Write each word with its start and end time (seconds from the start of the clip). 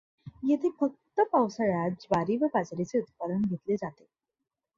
येथे 0.43 0.69
फक्त 0.79 1.21
पावसाळ्यात 1.31 2.01
ज्वारी 2.01 2.37
व 2.37 2.47
बाजरीचे 2.53 2.99
उत्पादन 2.99 3.41
घेतले 3.41 3.75
जाते. 3.75 4.05